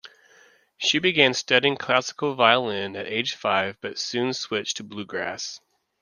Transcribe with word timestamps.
She 0.79 0.97
began 0.97 1.35
studying 1.35 1.77
classical 1.77 2.33
violin 2.33 2.95
at 2.95 3.05
age 3.05 3.35
five 3.35 3.77
but 3.81 3.99
soon 3.99 4.33
switched 4.33 4.77
to 4.77 4.83
bluegrass. 4.83 5.59